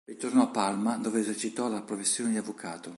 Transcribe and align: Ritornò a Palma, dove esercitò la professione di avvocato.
Ritornò 0.03 0.45
a 0.45 0.47
Palma, 0.47 0.97
dove 0.97 1.19
esercitò 1.19 1.67
la 1.67 1.83
professione 1.83 2.31
di 2.31 2.37
avvocato. 2.37 2.89